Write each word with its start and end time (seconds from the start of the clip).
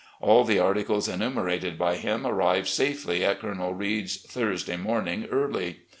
All 0.19 0.43
the 0.45 0.57
articles 0.57 1.07
enumerated 1.07 1.77
by 1.77 1.97
him 1.97 2.25
arrived 2.25 2.67
safely 2.67 3.23
at 3.23 3.39
Colonel 3.39 3.75
Reid's 3.75 4.17
Thursday 4.17 4.75
morning 4.75 5.27
early. 5.29 5.81